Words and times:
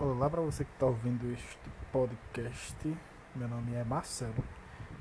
Olá 0.00 0.30
para 0.30 0.40
você 0.40 0.64
que 0.64 0.70
está 0.70 0.86
ouvindo 0.86 1.28
este 1.32 1.58
podcast. 1.90 2.96
Meu 3.34 3.48
nome 3.48 3.74
é 3.74 3.82
Marcelo. 3.82 4.44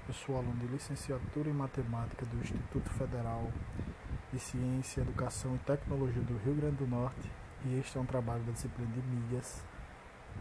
Eu 0.08 0.13
sou 0.16 0.35
aluno 0.35 0.55
de 0.55 0.66
licenciatura 0.66 1.47
em 1.47 1.54
matemática 1.54 2.25
do 2.25 2.35
Instituto 2.37 2.89
Federal 2.89 3.51
de 4.33 4.39
Ciência, 4.39 5.01
Educação 5.01 5.53
e 5.53 5.59
Tecnologia 5.59 6.23
do 6.23 6.35
Rio 6.37 6.55
Grande 6.55 6.77
do 6.77 6.87
Norte 6.87 7.31
e 7.63 7.77
este 7.77 7.95
é 7.95 8.02
um 8.02 8.07
trabalho 8.07 8.41
da 8.41 8.54
disciplina 8.54 8.91
de 8.91 9.02
mídias 9.04 9.63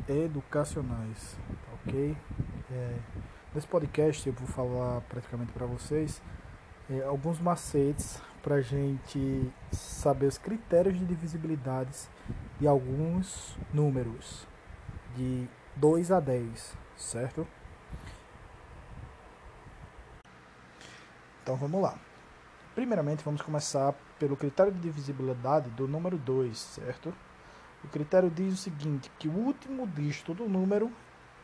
educacionais, 0.09 1.37
ok? 1.75 2.17
É, 2.71 2.97
nesse 3.55 3.67
podcast 3.67 4.27
eu 4.27 4.33
vou 4.33 4.49
falar 4.49 5.03
praticamente 5.03 5.53
para 5.53 5.67
vocês 5.67 6.23
é, 6.89 7.03
alguns 7.03 7.39
macetes 7.41 8.23
para 8.43 8.55
a 8.55 8.63
gente 8.63 9.53
saber 9.71 10.27
os 10.27 10.39
critérios 10.39 10.99
de 10.99 11.05
divisibilidades 11.05 12.09
de 12.59 12.67
alguns 12.67 13.57
números 13.73 14.47
de 15.15 15.47
2 15.77 16.11
a 16.11 16.21
10, 16.21 16.77
certo? 16.97 17.47
Então 21.43 21.57
vamos 21.57 21.81
lá. 21.81 21.99
Primeiramente 22.75 23.25
vamos 23.25 23.41
começar 23.41 23.95
pelo 24.19 24.37
critério 24.37 24.73
de 24.73 24.81
divisibilidade 24.81 25.71
do 25.71 25.87
número 25.87 26.17
2, 26.19 26.59
certo? 26.59 27.15
O 27.85 27.89
critério 27.89 28.31
diz 28.31 28.55
o 28.55 28.57
seguinte, 28.57 29.11
que 29.19 29.29
o 29.29 29.33
último 29.33 29.87
dígito 29.87 30.35
do 30.35 30.49
número 30.49 30.91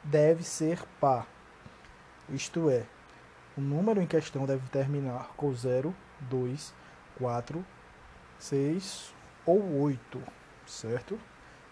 deve 0.02 0.42
ser 0.42 0.82
par. 1.00 1.26
Isto 2.28 2.68
é, 2.68 2.84
o 3.56 3.60
número 3.60 4.00
em 4.00 4.06
questão 4.06 4.46
deve 4.46 4.66
terminar 4.70 5.28
com 5.36 5.52
0, 5.52 5.94
2, 6.22 6.74
4, 7.18 7.64
6 8.38 9.14
ou 9.46 9.82
8, 9.82 10.20
certo? 10.72 11.18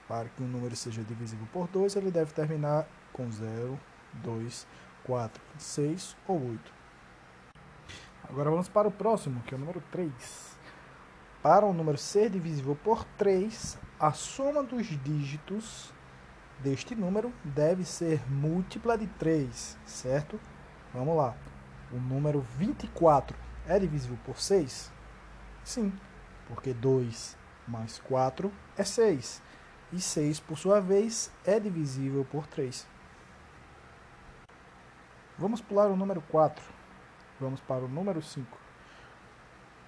Para 0.06 0.28
que 0.28 0.42
o 0.42 0.46
número 0.46 0.74
seja 0.76 1.02
divisível 1.02 1.46
por 1.52 1.68
2, 1.68 1.96
ele 1.96 2.10
deve 2.10 2.32
terminar 2.32 2.86
com 3.12 3.30
0, 3.30 3.78
2, 4.14 4.66
4, 5.04 5.42
6 5.58 6.16
ou 6.26 6.50
8. 6.50 6.72
Agora 8.28 8.50
vamos 8.50 8.68
para 8.68 8.88
o 8.88 8.92
próximo, 8.92 9.42
que 9.42 9.54
é 9.54 9.56
o 9.56 9.60
número 9.60 9.82
3. 9.90 10.58
Para 11.42 11.64
o 11.64 11.72
número 11.72 11.96
ser 11.96 12.30
divisível 12.30 12.76
por 12.76 13.04
3, 13.16 13.78
a 13.98 14.12
soma 14.12 14.62
dos 14.62 14.86
dígitos 15.02 15.92
deste 16.58 16.94
número 16.94 17.32
deve 17.42 17.84
ser 17.84 18.20
múltipla 18.30 18.98
de 18.98 19.06
3, 19.06 19.78
certo? 19.84 20.38
Vamos 20.92 21.16
lá. 21.16 21.34
O 21.90 21.96
número 21.96 22.40
24 22.58 23.36
é 23.66 23.78
divisível 23.78 24.18
por 24.24 24.38
6? 24.38 24.92
Sim, 25.64 25.92
porque 26.46 26.74
2 26.74 27.39
mais 27.70 27.98
4 28.00 28.52
é 28.76 28.84
6. 28.84 29.40
E 29.92 30.00
6, 30.00 30.40
por 30.40 30.58
sua 30.58 30.80
vez, 30.80 31.32
é 31.44 31.58
divisível 31.58 32.24
por 32.24 32.46
3. 32.46 32.86
Vamos 35.38 35.60
pular 35.60 35.86
o 35.86 35.96
número 35.96 36.20
4. 36.20 36.62
Vamos 37.40 37.60
para 37.60 37.84
o 37.84 37.88
número 37.88 38.20
5. 38.20 38.58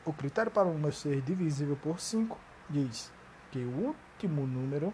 O 0.05 0.13
critério 0.13 0.51
para 0.51 0.67
o 0.67 0.73
número 0.73 0.95
ser 0.95 1.21
divisível 1.21 1.77
por 1.77 2.01
5 2.01 2.39
diz 2.69 3.13
que 3.51 3.59
o 3.59 3.87
último 3.89 4.47
número, 4.47 4.93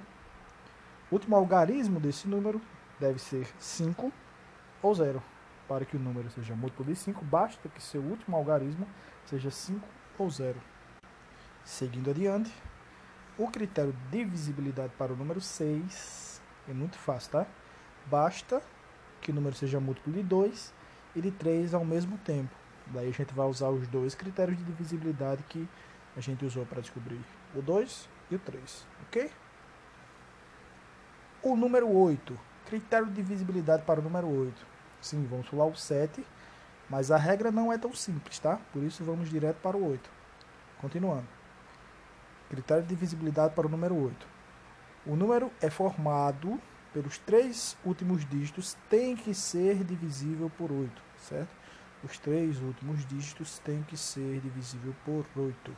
o 1.11 1.15
último 1.15 1.37
algarismo 1.37 2.01
desse 2.01 2.27
número 2.27 2.61
deve 2.99 3.19
ser 3.19 3.47
5 3.59 4.13
ou 4.83 4.95
0. 4.95 5.23
Para 5.69 5.85
que 5.85 5.97
o 5.97 6.01
número 6.01 6.31
seja 6.31 6.55
múltiplo 6.55 6.85
de 6.85 6.97
5, 6.97 7.25
basta 7.25 7.69
que 7.69 7.83
seu 7.83 8.03
último 8.03 8.37
algarismo 8.37 8.87
seja 9.25 9.51
5 9.51 9.87
ou 10.19 10.29
0. 10.29 10.61
Seguindo 11.65 12.11
adiante, 12.11 12.53
o 13.39 13.47
critério 13.47 13.93
de 13.93 14.19
divisibilidade 14.19 14.93
para 14.99 15.13
o 15.13 15.17
número 15.17 15.41
6 15.41 16.43
é 16.69 16.73
muito 16.73 16.99
fácil, 16.99 17.31
tá? 17.31 17.47
Basta 18.07 18.61
que 19.21 19.31
o 19.31 19.35
número 19.35 19.55
seja 19.55 19.79
múltiplo 19.79 20.13
de 20.13 20.23
2 20.23 20.75
e 21.15 21.21
de 21.21 21.31
3 21.31 21.73
ao 21.73 21.85
mesmo 21.85 22.19
tempo. 22.19 22.55
Daí 22.89 23.09
a 23.09 23.13
gente 23.13 23.33
vai 23.33 23.47
usar 23.47 23.69
os 23.69 23.87
dois 23.87 24.15
critérios 24.15 24.59
de 24.59 24.65
divisibilidade 24.65 25.45
que 25.45 25.69
a 26.17 26.21
gente 26.21 26.45
usou 26.45 26.67
para 26.67 26.81
descobrir 26.81 27.21
o 27.55 27.63
2 27.63 28.09
e 28.31 28.35
o 28.35 28.39
3, 28.39 28.87
ok? 29.07 29.31
O 31.43 31.55
número 31.55 31.89
8, 31.89 32.39
critério 32.67 33.07
de 33.07 33.15
divisibilidade 33.15 33.85
para 33.85 34.01
o 34.01 34.03
número 34.03 34.27
8. 34.27 34.67
Sim, 35.01 35.25
vamos 35.31 35.49
pular 35.49 35.67
o 35.67 35.77
7, 35.77 36.27
mas 36.91 37.13
a 37.13 37.17
regra 37.17 37.53
não 37.53 37.73
é 37.73 37.79
tão 37.79 37.95
simples, 37.95 38.39
tá? 38.41 38.59
Por 38.73 38.83
isso 38.83 39.05
vamos 39.05 39.31
direto 39.31 39.59
para 39.63 39.77
o 39.77 39.91
8. 39.91 40.11
Continuando. 40.81 41.38
Critério 42.49 42.83
de 42.83 42.89
divisibilidade 42.89 43.55
para 43.55 43.67
o 43.67 43.71
número 43.71 43.95
8. 43.95 44.27
O 45.07 45.15
número 45.15 45.53
é 45.61 45.69
formado 45.69 46.61
pelos 46.93 47.19
três 47.19 47.77
últimos 47.85 48.25
dígitos, 48.25 48.77
tem 48.89 49.15
que 49.15 49.35
ser 49.35 49.85
divisível 49.85 50.51
por 50.57 50.73
8, 50.73 51.03
certo? 51.17 51.51
Os 52.03 52.19
três 52.19 52.61
últimos 52.61 53.05
dígitos 53.07 53.59
têm 53.59 53.83
que 53.83 53.97
ser 53.97 54.41
divisível 54.41 54.95
por 55.05 55.27
8. 55.37 55.77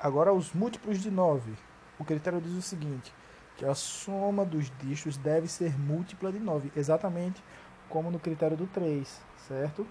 Agora 0.00 0.32
os 0.32 0.52
múltiplos 0.52 1.00
de 1.00 1.10
9. 1.10 1.52
O 1.98 2.04
critério 2.04 2.40
diz 2.40 2.52
o 2.52 2.62
seguinte, 2.62 3.14
que 3.56 3.64
a 3.64 3.74
soma 3.74 4.44
dos 4.44 4.70
dígitos 4.78 5.16
deve 5.16 5.46
ser 5.48 5.78
múltipla 5.78 6.32
de 6.32 6.38
9, 6.38 6.72
exatamente 6.74 7.42
como 7.88 8.10
no 8.10 8.18
critério 8.18 8.56
do 8.56 8.66
3, 8.66 9.20
certo? 9.46 9.86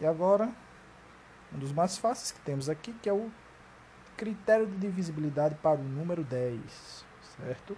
E 0.00 0.06
agora 0.06 0.52
um 1.54 1.58
dos 1.58 1.72
mais 1.72 1.98
fáceis 1.98 2.32
que 2.32 2.40
temos 2.40 2.68
aqui, 2.68 2.92
que 2.94 3.08
é 3.08 3.12
o 3.12 3.30
critério 4.16 4.66
de 4.66 4.76
divisibilidade 4.76 5.54
para 5.56 5.78
o 5.78 5.84
número 5.84 6.22
10, 6.24 7.04
certo? 7.36 7.76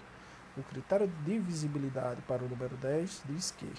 O 0.57 0.63
critério 0.63 1.09
de 1.09 1.15
divisibilidade 1.25 2.23
para 2.23 2.45
o 2.45 2.49
número 2.49 2.77
10 2.77 3.23
diz 3.27 3.51
que 3.51 3.71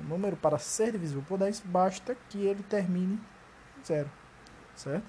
o 0.00 0.02
número 0.02 0.36
para 0.36 0.58
ser 0.58 0.92
divisível 0.92 1.22
por 1.28 1.38
10 1.38 1.60
basta 1.60 2.16
que 2.28 2.38
ele 2.38 2.62
termine 2.62 3.20
em 3.78 3.84
zero, 3.84 4.10
certo? 4.74 5.04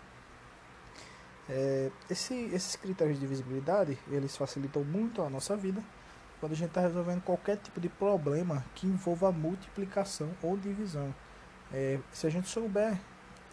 É, 1.50 1.92
esse, 2.10 2.34
esses 2.54 2.76
critérios 2.76 3.18
de 3.18 3.22
divisibilidade, 3.22 3.98
eles 4.08 4.36
facilitam 4.36 4.84
muito 4.84 5.22
a 5.22 5.30
nossa 5.30 5.56
vida 5.56 5.84
quando 6.40 6.54
a 6.54 6.56
gente 6.56 6.70
está 6.70 6.82
resolvendo 6.82 7.22
qualquer 7.22 7.58
tipo 7.58 7.80
de 7.80 7.88
problema 7.88 8.66
que 8.76 8.86
envolva 8.88 9.32
multiplicação 9.32 10.30
ou 10.42 10.58
divisão. 10.58 11.14
É, 11.72 12.00
se 12.12 12.28
a 12.28 12.30
gente 12.30 12.50
souber 12.50 12.98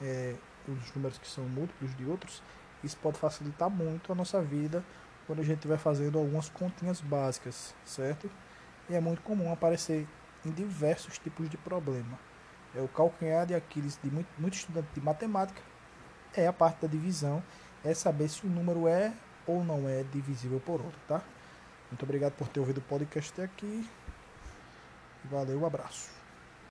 é, 0.00 0.34
os 0.68 0.94
números 0.94 1.18
que 1.18 1.28
são 1.28 1.44
múltiplos 1.44 1.94
de 1.96 2.04
outros, 2.04 2.42
isso 2.82 2.96
pode 2.96 3.18
facilitar 3.18 3.68
muito 3.68 4.12
a 4.12 4.14
nossa 4.14 4.40
vida 4.40 4.84
quando 5.26 5.40
a 5.40 5.44
gente 5.44 5.56
estiver 5.56 5.78
fazendo 5.78 6.18
algumas 6.18 6.48
continhas 6.48 7.00
básicas, 7.00 7.74
certo? 7.84 8.30
E 8.88 8.94
é 8.94 9.00
muito 9.00 9.22
comum 9.22 9.52
aparecer 9.52 10.06
em 10.44 10.50
diversos 10.50 11.18
tipos 11.18 11.48
de 11.48 11.56
problema. 11.56 12.18
É 12.74 12.80
o 12.80 12.88
calcanhar 12.88 13.46
de 13.46 13.54
Aquiles 13.54 13.98
de 14.02 14.10
muito, 14.10 14.28
muito 14.38 14.54
estudante 14.54 14.88
de 14.94 15.00
matemática 15.00 15.60
é 16.34 16.46
a 16.46 16.52
parte 16.52 16.82
da 16.82 16.88
divisão, 16.88 17.42
é 17.84 17.94
saber 17.94 18.28
se 18.28 18.46
um 18.46 18.50
número 18.50 18.86
é 18.86 19.12
ou 19.46 19.64
não 19.64 19.88
é 19.88 20.04
divisível 20.04 20.60
por 20.60 20.80
outro, 20.80 21.00
tá? 21.08 21.22
Muito 21.90 22.02
obrigado 22.04 22.32
por 22.34 22.48
ter 22.48 22.60
ouvido 22.60 22.78
o 22.78 22.82
podcast 22.82 23.32
até 23.32 23.44
aqui. 23.44 23.88
Valeu, 25.24 25.60
um 25.60 25.66
abraço. 25.66 26.19